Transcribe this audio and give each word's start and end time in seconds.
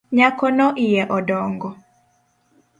Nyakono 0.15 0.65
iye 0.85 1.03
odongo? 1.17 1.69